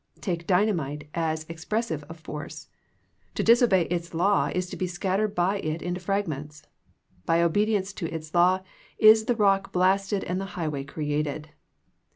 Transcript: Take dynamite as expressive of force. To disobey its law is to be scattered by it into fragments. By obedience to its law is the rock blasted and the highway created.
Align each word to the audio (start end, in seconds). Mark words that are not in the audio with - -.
Take 0.19 0.47
dynamite 0.47 1.09
as 1.13 1.45
expressive 1.47 2.03
of 2.05 2.19
force. 2.19 2.69
To 3.35 3.43
disobey 3.43 3.83
its 3.85 4.15
law 4.15 4.47
is 4.51 4.67
to 4.71 4.75
be 4.75 4.87
scattered 4.87 5.35
by 5.35 5.59
it 5.59 5.83
into 5.83 5.99
fragments. 5.99 6.63
By 7.27 7.43
obedience 7.43 7.93
to 7.93 8.11
its 8.11 8.33
law 8.33 8.61
is 8.97 9.25
the 9.25 9.35
rock 9.35 9.71
blasted 9.71 10.23
and 10.23 10.41
the 10.41 10.45
highway 10.57 10.85
created. 10.85 11.49